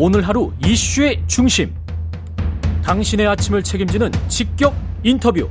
오늘 0.00 0.22
하루 0.22 0.52
이슈의 0.64 1.20
중심. 1.26 1.74
당신의 2.84 3.26
아침을 3.26 3.64
책임지는 3.64 4.12
직격 4.28 4.72
인터뷰. 5.02 5.48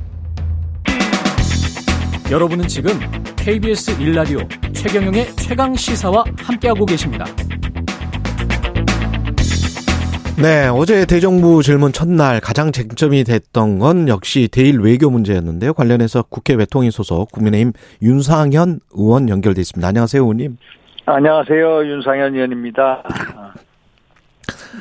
여러분은 2.31 2.65
지금 2.70 2.91
KBS 3.36 4.02
일라디오 4.02 4.39
최경영의 4.71 5.36
최강 5.36 5.75
시사와 5.75 6.23
함께하고 6.38 6.86
계십니다. 6.86 7.25
네, 10.42 10.70
어제 10.74 11.06
대정부 11.06 11.62
질문 11.62 11.92
첫날 11.92 12.40
가장 12.40 12.72
쟁점이 12.72 13.26
됐던 13.26 13.79
건 13.79 14.08
역시 14.08 14.48
대일 14.50 14.79
외교 14.79 15.10
문제였는데요. 15.10 15.74
관련해서 15.74 16.23
국회 16.30 16.54
외통위 16.54 16.90
소속 16.91 17.34
국민의힘 17.34 17.73
윤상현 18.02 18.80
의원 18.94 19.27
연결돼 19.27 19.59
있습니다. 19.59 19.86
안녕하세요, 19.86 20.22
의원님. 20.22 20.55
안녕하세요, 21.05 21.86
윤상현 21.86 22.34
의원입니다. 22.34 23.04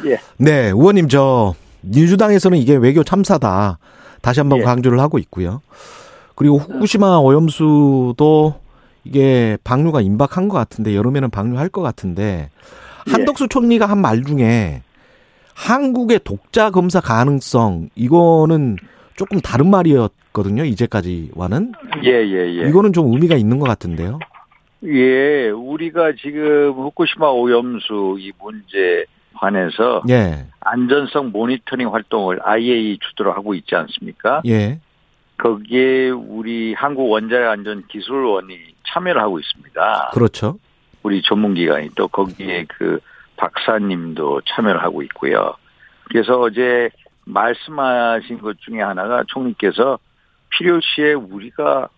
예. 0.07 0.19
네, 0.39 0.67
의원님 0.69 1.09
저 1.09 1.55
민주당에서는 1.83 2.59
이게 2.59 2.77
외교 2.77 3.03
참사다. 3.05 3.79
다시 4.23 4.41
한번 4.41 4.61
예. 4.61 4.63
강조를 4.65 4.99
하고 5.01 5.19
있고요. 5.19 5.61
그리고 6.35 6.59
후쿠시마 6.59 7.19
오염수도 7.19 8.55
이게 9.05 9.57
방류가 9.65 10.01
임박한 10.01 10.49
것 10.49 10.57
같은데 10.59 10.95
여름에는 10.97 11.31
방류할 11.31 11.69
것 11.69 11.83
같은데 11.83 12.51
예. 13.09 13.11
한덕수 13.13 13.49
총리가 13.49 13.87
한 13.87 13.99
말 13.99 14.25
중에 14.25 14.83
한국의 15.55 16.21
독자 16.25 16.71
검사 16.71 17.01
가능성 17.01 17.89
이거는 17.95 18.77
조금 19.17 19.41
다른 19.41 19.71
말이었거든요. 19.71 20.65
이제까지와는. 20.65 21.73
예, 22.05 22.11
예, 22.11 22.63
예. 22.63 22.69
이거는 22.69 22.93
좀 22.93 23.11
의미가 23.13 23.37
있는 23.37 23.59
것 23.59 23.67
같은데요. 23.67 24.19
예, 24.85 25.49
우리가 25.49 26.13
지금 26.21 26.73
후쿠시마 26.73 27.29
오염수 27.31 28.17
이 28.21 28.33
문제 28.43 29.07
관해서 29.37 30.03
예. 30.09 30.47
안전성 30.61 31.31
모니터링 31.31 31.93
활동을 31.93 32.41
IAEA 32.43 32.99
주도로 33.01 33.33
하고 33.33 33.55
있지 33.55 33.75
않습니까? 33.75 34.43
예. 34.47 34.81
거기에 35.39 36.11
우리 36.11 36.75
한국 36.75 37.11
원자력 37.11 37.51
안전 37.51 37.87
기술원이 37.87 38.59
참여를 38.89 39.21
하고 39.21 39.39
있습니다. 39.39 40.11
그렇죠. 40.13 40.59
우리 41.03 41.23
전문기관이 41.23 41.91
또 41.95 42.09
거기에 42.09 42.65
그 42.69 42.99
박사님도 43.37 44.43
참여를 44.47 44.83
하고 44.83 45.03
있고요. 45.03 45.55
그래서 46.05 46.41
어제 46.41 46.91
말씀하신 47.25 48.39
것 48.41 48.59
중에 48.61 48.81
하나가 48.81 49.25
총리께서 49.27 49.99
필요시에 50.51 51.13
우리가 51.13 51.89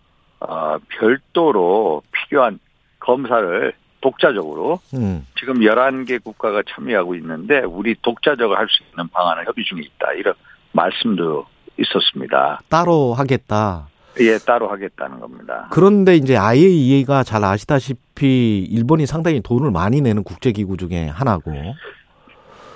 어, 0.41 0.77
별도로 0.89 2.01
필요한 2.11 2.59
검사를 2.99 3.73
독자적으로 4.01 4.79
음. 4.93 5.25
지금 5.39 5.55
11개 5.59 6.23
국가가 6.23 6.61
참여하고 6.67 7.15
있는데 7.15 7.59
우리 7.59 7.95
독자적으로 8.01 8.57
할 8.57 8.67
수 8.69 8.83
있는 8.91 9.07
방안을 9.09 9.45
협의 9.47 9.63
중에 9.65 9.81
있다. 9.81 10.13
이런 10.13 10.33
말씀도 10.71 11.45
있었습니다. 11.77 12.61
따로 12.69 13.13
하겠다. 13.13 13.87
예, 14.19 14.37
따로 14.37 14.67
하겠다는 14.69 15.19
겁니다. 15.19 15.67
그런데 15.71 16.15
이제 16.15 16.35
IAEA가 16.35 17.23
잘 17.23 17.43
아시다시피 17.45 18.67
일본이 18.69 19.05
상당히 19.05 19.41
돈을 19.41 19.71
많이 19.71 20.01
내는 20.01 20.23
국제기구 20.23 20.77
중에 20.77 21.07
하나고. 21.07 21.53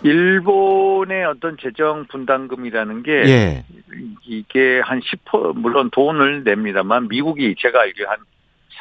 일본의 0.04 1.26
어떤 1.26 1.58
재정 1.62 2.06
분담금이라는 2.08 3.04
게 3.04 3.12
예. 3.12 3.66
이게 4.26 4.82
한 4.84 5.00
10% 5.00 5.56
물론 5.58 5.90
돈을 5.92 6.44
냅니다만 6.44 7.08
미국이 7.08 7.56
제가 7.58 7.82
알기로 7.82 8.10
한 8.10 8.18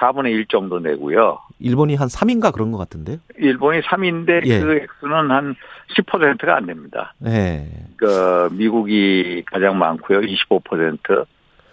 4분의 0.01 0.33
1 0.33 0.47
정도 0.47 0.81
내고요. 0.81 1.39
일본이 1.63 1.95
한 1.95 2.09
3인가 2.09 2.53
그런 2.53 2.73
것 2.73 2.79
같은데요? 2.79 3.19
일본이 3.39 3.81
3인데 3.81 4.45
예. 4.47 4.61
그 4.61 4.75
액수는 4.75 5.31
한 5.31 5.55
10%가 5.97 6.57
안 6.57 6.67
됩니다. 6.67 7.15
예. 7.27 7.67
그 7.97 8.49
미국이 8.53 9.45
가장 9.47 9.79
많고요. 9.79 10.21
25%. 10.21 11.27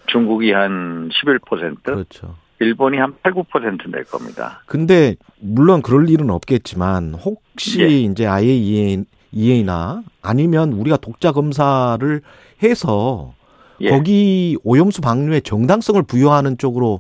중국이 0.08 0.52
한 0.52 1.10
11%. 1.10 1.84
그렇죠. 1.84 2.36
일본이 2.60 2.98
한 2.98 3.16
8, 3.24 3.34
9%낼 3.34 4.04
겁니다. 4.06 4.62
근데 4.66 5.16
물론 5.40 5.82
그럴 5.82 6.10
일은 6.10 6.30
없겠지만 6.30 7.14
혹시 7.14 7.82
예. 7.82 7.88
이제 7.88 8.28
IAEA나 8.28 10.04
아니면 10.22 10.74
우리가 10.74 10.98
독자 10.98 11.32
검사를 11.32 12.22
해서 12.62 13.34
예. 13.82 13.90
거기 13.90 14.58
오염수 14.64 15.02
방류의 15.02 15.42
정당성을 15.42 16.04
부여하는 16.04 16.58
쪽으로 16.58 17.00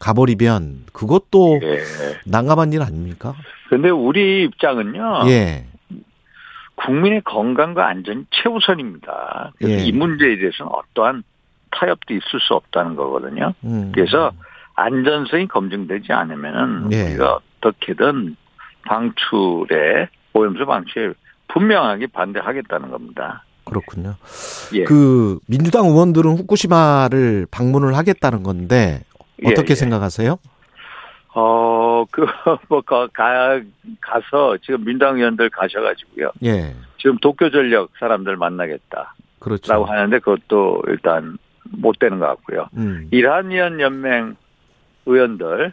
가버리면 0.00 0.86
그것도 0.92 1.60
예. 1.62 1.78
난감한 2.24 2.72
일 2.72 2.82
아닙니까? 2.82 3.34
근데 3.68 3.90
우리 3.90 4.44
입장은요. 4.44 5.22
예. 5.28 5.66
국민의 6.74 7.20
건강과 7.24 7.86
안전이 7.86 8.24
최우선입니다. 8.30 9.52
그래서 9.58 9.74
예. 9.74 9.84
이 9.84 9.92
문제에 9.92 10.38
대해서는 10.38 10.72
어떠한 10.72 11.22
타협도 11.70 12.14
있을 12.14 12.40
수 12.40 12.54
없다는 12.54 12.96
거거든요. 12.96 13.52
음. 13.64 13.92
그래서 13.94 14.32
안전성이 14.74 15.46
검증되지 15.46 16.12
않으면은 16.12 16.90
예. 16.92 17.10
우리가 17.10 17.38
어떻게든 17.58 18.36
방출에 18.86 20.08
오염수 20.32 20.64
방출에 20.64 21.12
분명하게 21.48 22.06
반대하겠다는 22.08 22.90
겁니다. 22.90 23.44
그렇군요. 23.64 24.14
예. 24.74 24.84
그 24.84 25.38
민주당 25.46 25.84
의원들은 25.84 26.38
후쿠시마를 26.38 27.46
방문을 27.50 27.96
하겠다는 27.96 28.42
건데 28.42 29.02
어떻게 29.44 29.68
예, 29.68 29.70
예. 29.70 29.74
생각하세요? 29.74 30.38
어, 31.34 32.04
그, 32.10 32.26
뭐, 32.68 32.80
가, 32.80 33.06
가, 33.08 33.60
가서, 34.00 34.56
지금 34.62 34.84
민당 34.84 35.16
의원들 35.16 35.50
가셔가지고요. 35.50 36.32
예. 36.44 36.74
지금 36.98 37.16
도쿄 37.18 37.50
전력 37.50 37.90
사람들 37.98 38.36
만나겠다. 38.36 39.14
그렇죠. 39.38 39.72
라고 39.72 39.86
하는데 39.86 40.18
그것도 40.18 40.82
일단 40.88 41.38
못 41.64 41.98
되는 41.98 42.18
것 42.18 42.26
같고요. 42.26 42.68
음. 42.76 43.08
이란위원 43.10 43.80
연맹 43.80 44.36
의원들, 45.06 45.72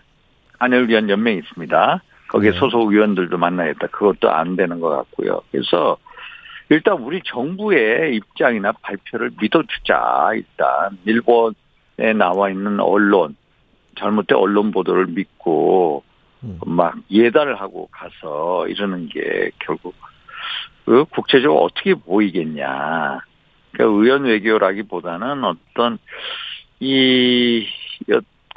한일위원 0.59 1.09
연맹이 1.09 1.39
있습니다. 1.39 2.01
거기에 2.29 2.51
네. 2.51 2.59
소속 2.59 2.91
의원들도 2.91 3.37
만나겠다. 3.37 3.87
그것도 3.87 4.31
안 4.31 4.55
되는 4.55 4.79
것 4.79 4.89
같고요. 4.89 5.41
그래서 5.51 5.97
일단 6.69 6.95
우리 6.95 7.21
정부의 7.25 8.15
입장이나 8.15 8.73
발표를 8.81 9.31
믿어주자. 9.39 10.31
일단 10.33 10.97
일본에 11.05 12.13
나와 12.17 12.49
있는 12.49 12.79
언론, 12.79 13.35
잘못된 13.97 14.37
언론 14.37 14.71
보도를 14.71 15.07
믿고 15.07 16.03
음. 16.43 16.59
막 16.65 16.95
예단을 17.11 17.59
하고 17.59 17.89
가서 17.91 18.67
이러는 18.67 19.09
게 19.09 19.51
결국 19.59 19.95
그 20.85 21.05
국제적으로 21.05 21.63
어떻게 21.63 21.93
보이겠냐. 21.95 23.19
그러니까 23.71 24.01
의원 24.01 24.23
외교라기보다는 24.23 25.43
어떤 25.43 25.97
이 26.79 27.65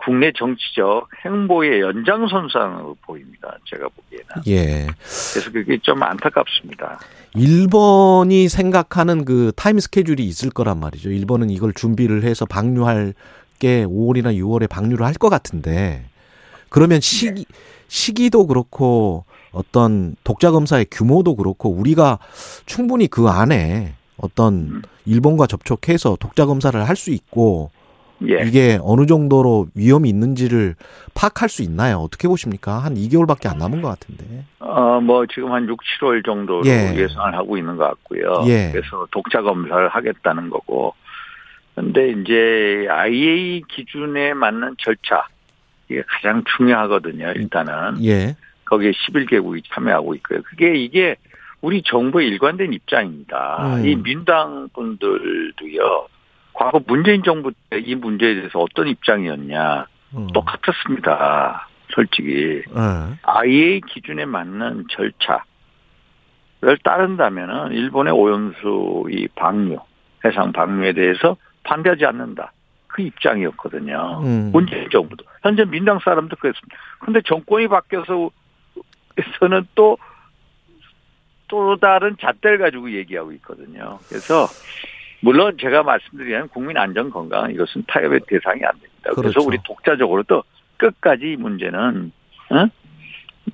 국내 0.02 0.32
정치적 0.32 1.08
행보의 1.24 1.80
연장선상으로 1.80 2.96
보입니다. 3.02 3.58
제가 3.66 3.88
보기에는. 3.88 4.26
예. 4.48 4.86
그래서 5.32 5.52
그게 5.52 5.78
좀 5.78 6.02
안타깝습니다. 6.02 7.00
일본이 7.34 8.48
생각하는 8.48 9.24
그 9.24 9.52
타임 9.56 9.78
스케줄이 9.78 10.24
있을 10.24 10.50
거란 10.50 10.80
말이죠. 10.80 11.10
일본은 11.10 11.50
이걸 11.50 11.72
준비를 11.74 12.22
해서 12.22 12.46
방류할 12.46 13.14
게 13.60 13.84
5월이나 13.86 14.34
6월에 14.36 14.68
방류를 14.68 15.06
할 15.06 15.14
것 15.14 15.28
같은데 15.28 16.04
그러면 16.70 17.00
시기 17.00 17.44
네. 17.44 17.54
시기도 17.88 18.46
그렇고 18.46 19.24
어떤 19.52 20.16
독자 20.24 20.50
검사의 20.50 20.86
규모도 20.90 21.36
그렇고 21.36 21.70
우리가 21.70 22.18
충분히 22.66 23.06
그 23.06 23.28
안에 23.28 23.94
어떤 24.16 24.54
음. 24.54 24.82
일본과 25.06 25.46
접촉해서 25.46 26.16
독자 26.20 26.46
검사를 26.46 26.78
할 26.88 26.96
수 26.96 27.10
있고 27.10 27.70
예. 28.28 28.42
이게 28.46 28.78
어느 28.82 29.06
정도로 29.06 29.68
위험이 29.74 30.10
있는지를 30.10 30.74
파악할 31.14 31.48
수 31.48 31.62
있나요? 31.62 31.96
어떻게 32.00 32.28
보십니까? 32.28 32.78
한 32.78 32.94
2개월밖에 32.94 33.50
안 33.50 33.56
남은 33.58 33.80
것 33.80 33.88
같은데. 33.88 34.44
어, 34.58 35.00
뭐 35.00 35.24
지금 35.26 35.50
한 35.52 35.66
6, 35.66 35.78
7월 36.00 36.24
정도로 36.24 36.66
예. 36.66 36.94
예상을 36.96 37.34
하고 37.34 37.56
있는 37.56 37.76
것 37.76 37.84
같고요. 37.84 38.44
예. 38.46 38.70
그래서 38.72 39.06
독자 39.10 39.40
검사를 39.42 39.88
하겠다는 39.88 40.50
거고. 40.50 40.92
근데 41.80 42.10
이제 42.10 42.86
IA 42.88 43.62
기준에 43.68 44.34
맞는 44.34 44.76
절차 44.78 45.26
이게 45.88 46.02
가장 46.06 46.44
중요하거든요. 46.56 47.32
일단은. 47.32 48.04
예. 48.04 48.36
거기에 48.66 48.92
11개국이 48.92 49.62
참여하고 49.68 50.14
있고요. 50.16 50.42
그게 50.42 50.74
이게 50.76 51.16
우리 51.60 51.82
정부의 51.82 52.28
일관된 52.28 52.72
입장입니다. 52.72 53.76
음. 53.76 53.86
이 53.86 53.96
민당 53.96 54.68
분들도요. 54.72 56.06
과거 56.52 56.80
문재인 56.86 57.22
정부 57.22 57.50
때 57.70 57.80
이 57.80 57.94
문제에 57.94 58.34
대해서 58.34 58.58
어떤 58.60 58.86
입장이었냐 58.88 59.86
음. 60.16 60.26
똑같았습니다. 60.32 61.68
솔직히 61.90 62.62
음. 62.76 63.16
IA 63.22 63.80
기준에 63.88 64.24
맞는 64.26 64.84
절차를 64.90 66.78
따른다면은 66.84 67.72
일본의 67.72 68.12
오염수 68.12 69.06
이 69.10 69.26
방류 69.34 69.78
해상 70.24 70.52
방류에 70.52 70.92
대해서 70.92 71.36
반대하지 71.64 72.04
않는다. 72.04 72.52
그 72.86 73.02
입장이었거든요. 73.02 74.20
음. 74.24 74.50
문재인 74.52 74.88
정부도 74.90 75.24
현재 75.42 75.64
민당 75.64 75.98
사람도 76.00 76.36
그랬습니다. 76.36 76.76
근데 76.98 77.20
정권이 77.22 77.68
바뀌어서 77.68 78.30
에서는 79.16 79.66
또 79.74 79.96
또 81.50 81.76
다른 81.76 82.16
잣대를 82.18 82.58
가지고 82.58 82.92
얘기하고 82.92 83.32
있거든요. 83.32 83.98
그래서 84.08 84.46
물론 85.20 85.58
제가 85.60 85.82
말씀드리는 85.82 86.48
국민 86.48 86.78
안전 86.78 87.10
건강 87.10 87.50
이것은 87.50 87.84
타협의 87.88 88.20
대상이 88.28 88.64
안 88.64 88.72
됩니다. 88.74 89.10
그렇죠. 89.10 89.20
그래서 89.20 89.40
우리 89.42 89.58
독자적으로도 89.64 90.44
끝까지 90.76 91.32
이 91.32 91.36
문제는 91.36 92.12
어? 92.50 92.66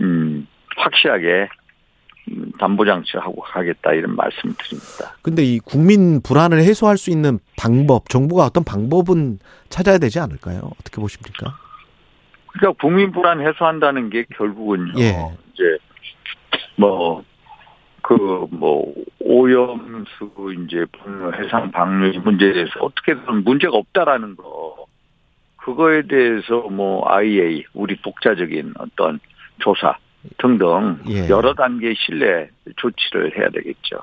음, 0.02 0.46
확실하게 0.76 1.48
담보 2.58 2.84
장치하고 2.84 3.42
가겠다 3.42 3.92
이런 3.92 4.16
말씀을 4.16 4.54
드립니다. 4.58 5.16
근데 5.22 5.42
이 5.42 5.58
국민 5.58 6.20
불안을 6.22 6.58
해소할 6.58 6.98
수 6.98 7.10
있는 7.10 7.38
방법, 7.56 8.08
정부가 8.08 8.44
어떤 8.44 8.64
방법은 8.64 9.38
찾아야 9.68 9.98
되지 9.98 10.18
않을까요? 10.20 10.70
어떻게 10.80 11.00
보십니까? 11.00 11.56
그러니까 12.48 12.80
국민 12.80 13.12
불안 13.12 13.40
해소한다는 13.40 14.10
게 14.10 14.24
결국은요. 14.36 14.94
예. 14.98 15.14
이제 15.52 15.78
뭐 16.76 17.22
그뭐 18.02 18.48
뭐 18.50 18.94
오염수 19.20 20.30
이제 20.64 20.86
해상 21.42 21.70
방류 21.70 22.20
문제에 22.20 22.52
대해서 22.52 22.72
어떻게든 22.80 23.44
문제가 23.44 23.76
없다라는 23.76 24.36
거 24.36 24.86
그거에 25.56 26.02
대해서 26.06 26.68
뭐 26.70 27.04
IA 27.10 27.64
우리 27.74 28.00
독자적인 28.00 28.74
어떤 28.78 29.18
조사 29.58 29.96
등등 30.38 30.98
예. 31.08 31.28
여러 31.28 31.54
단계 31.54 31.94
신뢰 31.94 32.48
조치를 32.76 33.36
해야 33.38 33.48
되겠죠. 33.50 33.96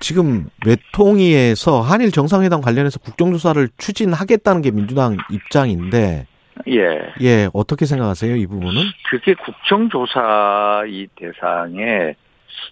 지금 0.00 0.46
외통위에서 0.66 1.80
한일 1.80 2.10
정상회담 2.10 2.60
관련해서 2.60 2.98
국정조사를 3.00 3.68
추진하겠다는 3.78 4.62
게 4.62 4.70
민주당 4.70 5.16
입장인데 5.30 6.26
예. 6.68 7.12
예, 7.20 7.48
어떻게 7.52 7.86
생각하세요, 7.86 8.34
이 8.36 8.46
부분은? 8.46 8.82
그게 9.08 9.34
국정조사 9.34 10.84
이 10.88 11.06
대상에 11.16 12.14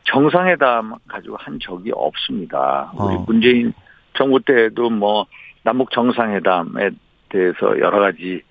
정상회담 0.04 0.94
가지고 1.06 1.36
한 1.38 1.58
적이 1.60 1.92
없습니다. 1.94 2.92
우리 2.94 3.14
어. 3.14 3.24
문재인 3.26 3.72
정부 4.14 4.40
때도 4.40 4.90
뭐 4.90 5.26
남북 5.62 5.90
정상회담에 5.90 6.90
대해서 7.28 7.78
여러 7.80 8.00
가지 8.00 8.42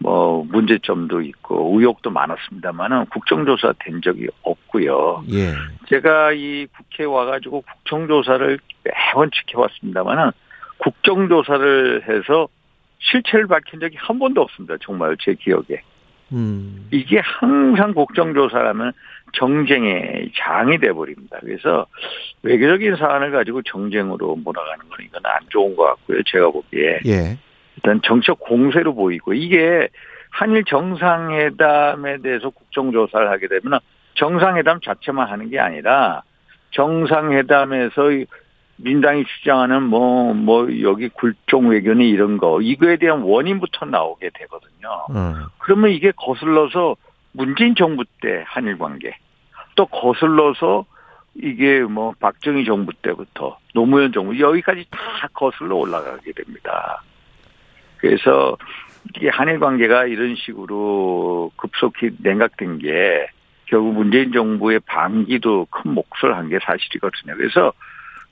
뭐 0.00 0.44
문제점도 0.44 1.22
있고 1.22 1.76
의혹도 1.76 2.10
많았습니다만은 2.10 3.06
국정조사 3.06 3.74
된 3.80 4.00
적이 4.02 4.28
없고요. 4.42 5.24
예. 5.32 5.52
제가 5.88 6.32
이 6.32 6.66
국회 6.76 7.04
와가지고 7.04 7.62
국정조사를 7.62 8.58
매번 8.84 9.30
지켜왔습니다만은 9.32 10.30
국정조사를 10.78 12.08
해서 12.08 12.48
실체를 13.00 13.46
밝힌 13.48 13.80
적이 13.80 13.96
한 13.98 14.18
번도 14.18 14.40
없습니다. 14.42 14.76
정말 14.80 15.16
제 15.20 15.34
기억에. 15.34 15.82
음. 16.32 16.88
이게 16.92 17.20
항상 17.20 17.94
국정조사라면 17.94 18.92
정쟁의 19.32 20.30
장이 20.36 20.78
돼버립니다. 20.78 21.38
그래서 21.40 21.86
외교적인 22.42 22.96
사안을 22.96 23.30
가지고 23.30 23.62
정쟁으로 23.62 24.36
몰아가는 24.36 24.88
건 24.88 24.98
이건 25.04 25.22
안 25.24 25.40
좋은 25.48 25.74
것 25.74 25.84
같고요. 25.84 26.22
제가 26.26 26.50
보기에. 26.50 27.00
예. 27.06 27.38
일단 27.78 28.00
정책 28.02 28.40
공세로 28.40 28.94
보이고 28.94 29.32
이게 29.32 29.88
한일 30.30 30.64
정상회담에 30.64 32.18
대해서 32.18 32.50
국정조사를 32.50 33.30
하게 33.30 33.46
되면 33.46 33.78
정상회담 34.14 34.80
자체만 34.80 35.28
하는 35.28 35.48
게 35.48 35.60
아니라 35.60 36.22
정상회담에서 36.72 38.02
민당이 38.76 39.24
주장하는 39.24 39.82
뭐, 39.84 40.34
뭐, 40.34 40.68
여기 40.82 41.08
굴종 41.08 41.70
외교니 41.70 42.08
이런 42.08 42.36
거, 42.36 42.60
이거에 42.60 42.96
대한 42.96 43.22
원인부터 43.22 43.86
나오게 43.86 44.30
되거든요. 44.34 45.06
음. 45.10 45.46
그러면 45.58 45.90
이게 45.90 46.12
거슬러서 46.12 46.94
문재인 47.32 47.74
정부 47.74 48.04
때 48.20 48.44
한일 48.46 48.78
관계, 48.78 49.16
또 49.74 49.86
거슬러서 49.86 50.84
이게 51.34 51.80
뭐 51.80 52.12
박정희 52.20 52.64
정부 52.64 52.92
때부터 53.02 53.58
노무현 53.74 54.12
정부 54.12 54.38
여기까지 54.38 54.84
다 54.90 55.28
거슬러 55.32 55.74
올라가게 55.74 56.30
됩니다. 56.32 57.02
그래서 57.98 58.56
이게 59.16 59.28
한일 59.28 59.58
관계가 59.60 60.06
이런 60.06 60.34
식으로 60.36 61.50
급속히 61.56 62.10
냉각된 62.18 62.78
게 62.78 63.28
결국 63.66 63.94
문재인 63.94 64.32
정부의 64.32 64.80
반기도 64.80 65.66
큰 65.70 65.92
몫을 65.92 66.36
한 66.36 66.48
게 66.48 66.58
사실이거든요. 66.62 67.34
그래서 67.36 67.72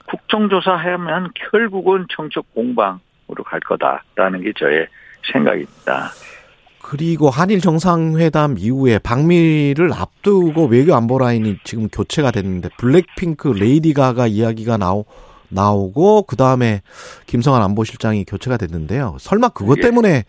국정조사하면 0.09 1.31
결국은 1.35 2.07
정책 2.11 2.45
공방으로 2.55 3.45
갈 3.45 3.61
거다라는 3.61 4.43
게 4.43 4.53
저의 4.57 4.87
생각입니다. 5.33 6.11
그리고 6.83 7.31
한일 7.31 7.61
정상회담 7.61 8.55
이후에 8.59 9.01
방미를 9.01 9.91
앞두고 9.93 10.67
외교 10.67 10.95
안보 10.95 11.19
라인이 11.19 11.59
지금 11.65 11.89
교체가 11.89 12.31
됐는데 12.31 12.69
블랙핑크 12.79 13.49
레이디 13.49 13.93
가가 13.93 14.29
이야기가 14.29 14.77
나오 14.77 15.05
나오고 15.49 16.23
그 16.23 16.37
다음에 16.37 16.83
김성한 17.27 17.63
안보실장이 17.63 18.25
교체가 18.25 18.57
됐는데요. 18.57 19.17
설마 19.19 19.51
그것 19.51 19.79
예. 19.79 19.83
때문에 19.83 20.09
예. 20.09 20.25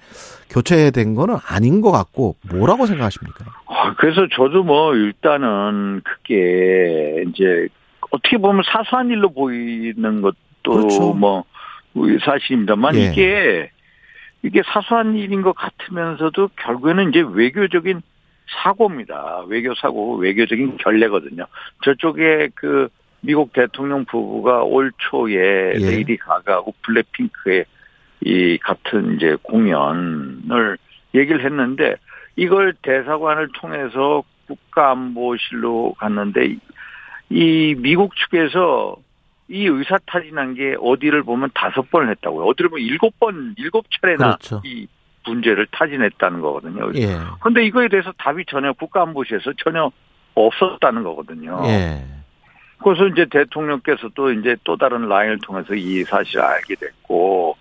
교체된 0.50 1.16
거는 1.16 1.36
아닌 1.46 1.82
것 1.82 1.92
같고 1.92 2.36
뭐라고 2.50 2.86
생각하십니까? 2.86 3.46
아, 3.68 3.94
그래서 3.96 4.28
저도 4.34 4.64
뭐 4.64 4.96
일단은 4.96 6.02
그게 6.04 7.24
이제 7.30 7.68
어떻게 8.12 8.38
보면 8.38 8.64
사소한 8.66 9.10
일로 9.10 9.30
보이는 9.34 10.22
것도 10.22 10.36
그렇죠. 10.64 11.14
뭐 11.14 11.44
사실입니다만 12.24 12.96
예. 12.96 13.00
이게 13.06 13.72
이게 14.44 14.62
사소한 14.66 15.16
일인 15.16 15.42
것 15.42 15.54
같으면서도 15.54 16.50
결국에는 16.56 17.10
이제 17.10 17.24
외교적인 17.28 18.02
사고입니다. 18.64 19.44
외교 19.48 19.74
사고, 19.76 20.16
외교적인 20.16 20.78
결례거든요. 20.78 21.46
저쪽에 21.84 22.50
그 22.56 22.88
미국 23.22 23.54
대통령 23.54 24.06
부부가 24.06 24.64
올 24.64 24.92
초에 24.98 25.74
예. 25.76 25.80
레이디 25.80 26.18
가가하고 26.18 26.74
블랙핑크의 26.84 27.66
이 28.22 28.58
같은 28.58 29.16
이제 29.16 29.36
공연을 29.44 30.78
얘기를 31.16 31.44
했는데 31.44 31.96
이걸 32.36 32.74
대사관을 32.82 33.50
통해서 33.54 34.24
국가안보실로 34.48 35.96
갔는데 35.98 36.58
이 37.30 37.76
미국 37.78 38.14
측에서 38.16 38.96
이 39.50 39.66
의사 39.66 39.98
타진한 40.06 40.56
게 40.56 40.76
어디를 40.80 41.24
보면 41.24 41.50
다섯 41.54 41.90
번을 41.90 42.10
했다고요. 42.12 42.46
어디를 42.46 42.70
보면 42.70 42.86
일곱 42.86 43.18
번, 43.20 43.56
일곱 43.58 43.86
차례나 43.92 44.38
그렇죠. 44.38 44.62
이 44.66 44.88
문제를 45.26 45.68
타진했다는 45.72 46.42
거거든요. 46.42 46.92
예. 46.96 47.18
그런데 47.40 47.66
이거에 47.66 47.88
대해서 47.88 48.14
답이 48.18 48.46
전혀 48.48 48.74
국가안보실에서 48.74 49.54
전혀 49.64 49.92
없었다는 50.36 51.04
거거든요. 51.04 51.62
예. 51.66 52.04
그래서 52.94 53.08
이제 53.08 53.26
대통령께서도 53.30 54.32
이제 54.34 54.56
또 54.64 54.78
다른 54.78 55.08
라인을 55.08 55.40
통해서 55.40 55.74
이 55.74 56.04
사실을 56.04 56.42
알게 56.44 56.76
됐고, 56.76 57.56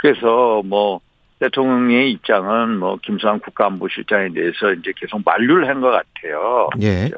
그래서 0.00 0.62
뭐 0.64 1.00
대통령의 1.40 2.12
입장은 2.12 2.78
뭐 2.78 2.96
김수환 3.02 3.40
국가안보실장에 3.40 4.28
대해서 4.32 4.72
이제 4.72 4.92
계속 4.96 5.20
만류를 5.24 5.68
한 5.68 5.80
것 5.80 5.90
같아요. 5.90 6.68
예. 6.82 7.10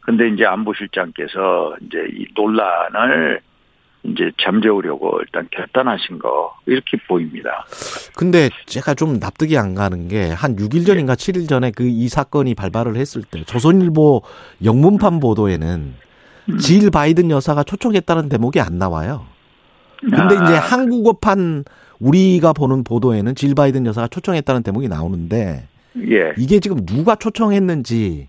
근데 0.00 0.28
이제 0.28 0.44
안보실장께서 0.44 1.76
이제 1.80 1.98
이 2.12 2.26
논란을 2.36 3.40
이제 4.02 4.30
잠재우려고 4.42 5.18
일단 5.20 5.48
결단하신 5.50 6.18
거 6.18 6.54
이렇게 6.66 6.98
보입니다. 7.08 7.64
근데 8.14 8.50
제가 8.66 8.92
좀 8.92 9.18
납득이 9.18 9.56
안 9.56 9.74
가는 9.74 10.08
게 10.08 10.28
한 10.30 10.56
6일 10.56 10.86
전인가 10.86 11.14
네. 11.14 11.32
7일 11.32 11.48
전에 11.48 11.70
그 11.70 11.84
이 11.84 12.08
사건이 12.08 12.54
발발을 12.54 12.96
했을 12.96 13.22
때 13.22 13.44
조선일보 13.44 14.20
영문판 14.62 15.20
보도에는 15.20 15.94
음. 16.50 16.58
질 16.58 16.90
바이든 16.90 17.30
여사가 17.30 17.62
초청했다는 17.62 18.28
대목이 18.28 18.60
안 18.60 18.78
나와요. 18.78 19.26
근데 20.00 20.36
아. 20.36 20.44
이제 20.44 20.54
한국어판 20.54 21.64
우리가 22.00 22.52
보는 22.52 22.84
보도에는 22.84 23.34
질 23.34 23.54
바이든 23.54 23.86
여사가 23.86 24.08
초청했다는 24.08 24.62
대목이 24.62 24.88
나오는데 24.88 25.66
예. 25.96 26.32
이게 26.36 26.60
지금 26.60 26.84
누가 26.84 27.14
초청했는지 27.14 28.28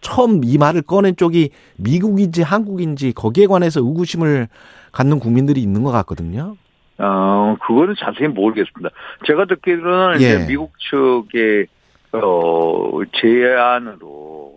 처음 0.00 0.42
이 0.44 0.58
말을 0.58 0.82
꺼낸 0.82 1.16
쪽이 1.16 1.50
미국인지 1.76 2.42
한국인지 2.42 3.12
거기에 3.12 3.46
관해서 3.46 3.80
의구심을 3.80 4.48
갖는 4.92 5.18
국민들이 5.18 5.62
있는 5.62 5.82
것 5.82 5.90
같거든요. 5.90 6.56
어, 6.98 7.56
그거는 7.66 7.94
자세히 7.98 8.28
모르겠습니다. 8.28 8.90
제가 9.26 9.46
듣기로는 9.46 10.20
예. 10.20 10.26
이제 10.26 10.46
미국 10.46 10.72
측의 10.78 11.66
어, 12.12 13.00
제안으로 13.20 14.52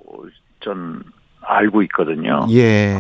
전 0.60 1.02
알고 1.48 1.82
있거든요. 1.84 2.48
예. 2.52 2.98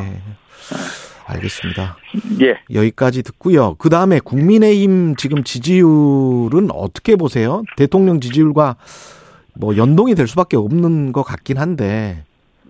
알겠습니다. 1.26 1.98
예. 2.42 2.58
여기까지 2.74 3.22
듣고요. 3.24 3.76
그 3.76 3.90
다음에 3.90 4.20
국민의힘 4.20 5.16
지금 5.18 5.44
지지율은 5.44 6.70
어떻게 6.72 7.16
보세요? 7.16 7.64
대통령 7.76 8.22
지지율과 8.22 8.78
뭐 9.56 9.76
연동이 9.76 10.16
될 10.16 10.28
수밖에 10.28 10.56
없는 10.56 11.12
것 11.12 11.24
같긴 11.24 11.58
한데 11.58 12.24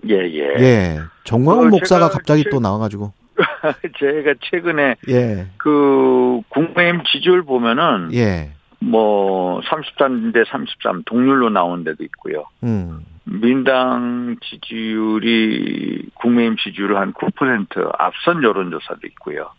예, 0.09 0.15
예. 0.15 0.55
예. 0.59 0.99
정광훈 1.23 1.67
어, 1.67 1.69
목사가 1.69 2.09
갑자기 2.09 2.43
최, 2.43 2.49
또 2.49 2.59
나와가지고. 2.59 3.11
제가 3.99 4.35
최근에. 4.41 4.95
예. 5.09 5.47
그, 5.57 6.41
국민의힘 6.49 7.03
지지율 7.11 7.43
보면은. 7.43 8.13
예. 8.13 8.51
뭐, 8.79 9.61
33대 9.61 10.47
33 10.47 11.03
동률로 11.05 11.49
나온 11.49 11.83
데도 11.83 12.03
있고요. 12.03 12.45
음. 12.63 13.03
민당 13.29 14.37
지지율이 14.41 16.09
국민의힘 16.15 16.57
지지율을 16.57 16.97
한 16.97 17.13
9% 17.13 17.95
앞선 17.99 18.41
여론조사도 18.41 19.01
있고요. 19.07 19.51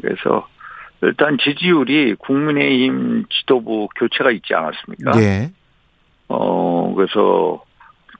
그래서 0.00 0.48
일단 1.00 1.38
지지율이 1.38 2.16
국민의힘 2.16 3.26
지도부 3.30 3.88
교체가 3.96 4.32
있지 4.32 4.54
않았습니까? 4.54 5.12
예. 5.20 5.52
어, 6.28 6.92
그래서 6.94 7.64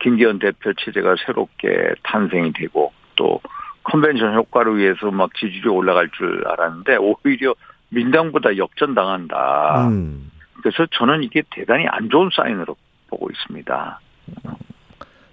김기현 0.00 0.38
대표 0.38 0.72
체제가 0.72 1.16
새롭게 1.26 1.94
탄생이 2.04 2.52
되고 2.52 2.92
또 3.16 3.40
컨벤션 3.82 4.34
효과를 4.34 4.76
위해서 4.76 5.10
막 5.10 5.34
지지율이 5.34 5.68
올라갈 5.68 6.08
줄 6.10 6.46
알았는데 6.46 6.96
오히려 6.96 7.54
민당보다 7.88 8.56
역전당한다. 8.56 9.88
음. 9.88 10.30
그래서 10.62 10.86
저는 10.92 11.24
이게 11.24 11.42
대단히 11.50 11.86
안 11.88 12.08
좋은 12.08 12.30
사인으로 12.32 12.76
보고 13.08 13.28
있습니다. 13.30 14.00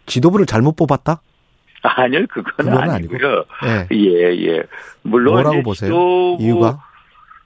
지도부를 0.06 0.46
잘못 0.46 0.76
뽑았다? 0.76 1.22
아니요, 1.84 2.26
그건, 2.30 2.54
그건 2.58 2.90
아니고요. 2.90 3.46
예, 3.66 3.96
예. 3.96 4.48
예. 4.48 4.64
물론 5.04 5.34
뭐라고 5.36 5.62
보세요? 5.64 5.92
이유가? 6.40 6.84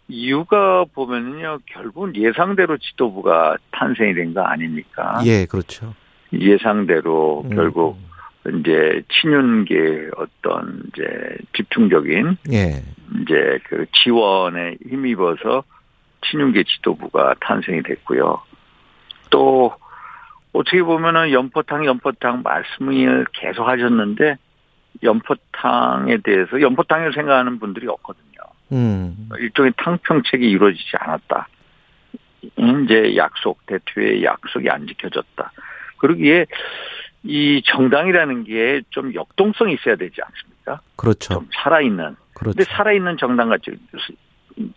이유가 0.07 0.85
보면요, 0.93 1.59
결국은 1.65 2.15
예상대로 2.15 2.77
지도부가 2.77 3.57
탄생이 3.71 4.13
된 4.13 4.33
거 4.33 4.41
아닙니까? 4.41 5.21
예, 5.25 5.45
그렇죠. 5.45 5.93
예상대로 6.33 7.43
음. 7.45 7.55
결국 7.55 7.97
이제 8.59 9.03
친윤계 9.11 10.09
어떤 10.17 10.83
이제 10.87 11.03
집중적인 11.55 12.37
예. 12.53 12.81
이제 13.21 13.59
그 13.67 13.85
지원에 13.91 14.77
힘입어서 14.89 15.63
친윤계 16.29 16.63
지도부가 16.63 17.35
탄생이 17.41 17.83
됐고요. 17.83 18.41
또 19.29 19.73
어떻게 20.53 20.81
보면은 20.81 21.31
연포탕 21.31 21.85
연포탕 21.85 22.41
말씀을 22.43 23.25
계속 23.33 23.67
하셨는데 23.67 24.37
연포탕에 25.03 26.17
대해서 26.23 26.59
연포탕을 26.61 27.13
생각하는 27.13 27.59
분들이 27.59 27.87
없거든요. 27.87 28.25
음. 28.71 29.29
일종의 29.37 29.73
탕평책이 29.77 30.49
이루어지지 30.49 30.91
않았다. 30.97 31.47
이제 32.41 33.15
약속 33.15 33.65
대투의 33.65 34.23
약속이 34.23 34.69
안 34.69 34.87
지켜졌다. 34.87 35.51
그러기에 35.97 36.45
이 37.23 37.61
정당이라는 37.65 38.43
게 38.45 38.81
좀 38.89 39.13
역동성이 39.13 39.73
있어야 39.73 39.95
되지 39.95 40.21
않습니까? 40.21 40.81
그렇죠. 40.95 41.33
좀 41.35 41.47
살아있는. 41.51 42.15
그렇죠. 42.33 42.55
근데 42.57 42.63
살아있는 42.63 43.17
정당 43.17 43.49
같이 43.49 43.71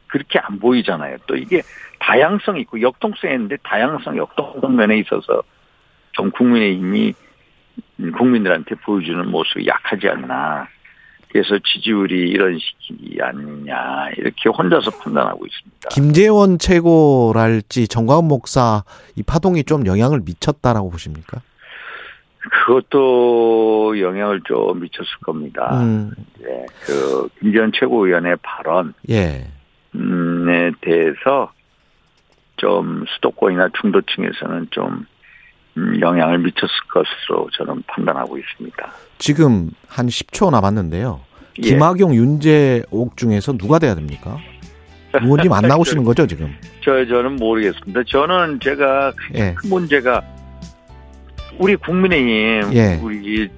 그렇게 0.09 0.39
안 0.39 0.59
보이잖아요. 0.59 1.19
또 1.27 1.37
이게 1.37 1.63
다양성이 1.99 2.63
있고 2.63 2.81
역동성이 2.81 3.35
있는데 3.35 3.57
다양성, 3.63 4.17
역동성 4.17 4.77
면에 4.77 4.99
있어서 4.99 5.43
좀 6.13 6.31
국민의힘이 6.31 7.15
국민들한테 8.17 8.75
보여주는 8.77 9.29
모습이 9.31 9.67
약하지 9.67 10.09
않나. 10.09 10.69
그래서 11.31 11.59
지지율이 11.65 12.29
이런 12.29 12.59
식이 12.59 13.19
아니냐 13.23 14.11
이렇게 14.19 14.51
혼자서 14.51 14.91
판단하고 15.03 15.47
있습니다. 15.47 15.89
김재원 15.91 16.59
최고랄지 16.59 17.89
정광훈 17.89 18.29
목사 18.29 18.85
이 19.17 19.23
파동이 19.23 19.65
좀 19.65 19.87
영향을 19.87 20.21
미쳤다라고 20.27 20.91
보십니까? 20.91 21.41
그것도 22.51 23.99
영향을 23.99 24.43
좀 24.45 24.81
미쳤을 24.81 25.09
겁니다. 25.25 25.81
음. 25.81 26.11
예, 26.43 26.67
그 26.85 27.29
김재원 27.41 27.73
최고위원의 27.73 28.37
발언 28.43 28.93
예. 29.09 29.49
에 29.95 30.71
대해서 30.81 31.53
좀 32.57 33.05
수도권이나 33.09 33.69
중도층에서는 33.81 34.69
좀 34.71 34.87
음, 34.87 35.07
영향을 35.77 36.39
미쳤을 36.39 36.69
것으로 36.93 37.49
저는 37.57 37.83
판단하고 37.87 38.39
있습니다. 38.39 38.93
지금 39.19 39.71
한 39.89 40.07
10초 40.07 40.51
남았는데요. 40.51 41.21
예. 41.59 41.63
김학용, 41.63 42.15
윤재옥 42.15 43.17
중에서 43.17 43.53
누가 43.57 43.79
돼야 43.79 43.95
됩니까? 43.95 44.39
의원님 45.15 45.53
안 45.53 45.63
나오시는 45.69 46.05
거죠 46.05 46.27
지금? 46.27 46.55
저 46.85 47.05
저는 47.07 47.37
모르겠습니다. 47.37 48.03
저는 48.07 48.61
제가 48.61 49.13
예. 49.35 49.55
큰 49.55 49.71
문제가 49.71 50.23
우리 51.59 51.77
국민의힘 51.77 52.73
예. 52.75 52.99
우리 53.03 53.49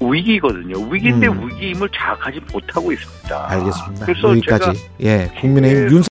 위기거든요. 0.00 0.78
위기인데 0.90 1.28
음. 1.28 1.48
위기임을 1.48 1.88
자각하지 1.94 2.40
못하고 2.52 2.92
있습니다. 2.92 3.50
알겠습니다. 3.50 4.06
그래서 4.06 4.28
여기까지 4.30 4.70
예 5.00 5.30
국민의힘 5.40 5.90
윤 5.90 6.02